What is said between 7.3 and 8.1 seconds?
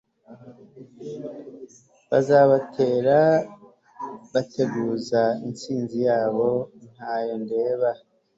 ndeba